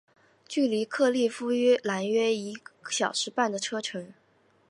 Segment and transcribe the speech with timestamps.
[0.47, 1.51] 距离克利夫
[1.83, 2.57] 兰约一
[2.89, 4.11] 小时半的车程。